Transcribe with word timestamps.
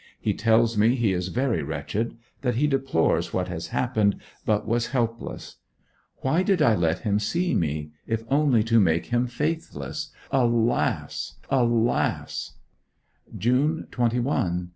He 0.19 0.33
tells 0.33 0.79
me 0.79 0.95
he 0.95 1.13
is 1.13 1.27
very 1.27 1.61
wretched; 1.61 2.17
that 2.41 2.55
he 2.55 2.65
deplores 2.65 3.33
what 3.35 3.49
has 3.49 3.67
happened, 3.67 4.19
but 4.47 4.67
was 4.67 4.87
helpless. 4.97 5.57
Why 6.21 6.41
did 6.41 6.59
I 6.59 6.73
let 6.73 7.01
him 7.01 7.19
see 7.19 7.53
me, 7.53 7.91
if 8.07 8.23
only 8.27 8.63
to 8.63 8.79
make 8.79 9.05
him 9.13 9.27
faithless. 9.27 10.11
Alas, 10.31 11.35
alas! 11.51 12.53
June 13.37 13.85
21. 13.91 14.69